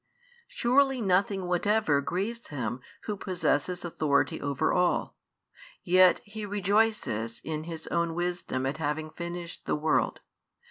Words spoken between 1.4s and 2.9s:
whatever grieves Him